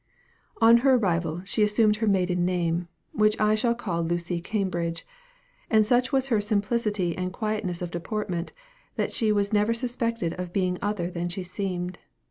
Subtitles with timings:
[0.59, 5.05] On her arrival, she assumed her maiden name, which I shall call Lucy Cambridge;
[5.69, 8.51] and such was her simplicity and quietness of deportment,
[8.95, 11.99] that she was never suspected of being other than she seemed.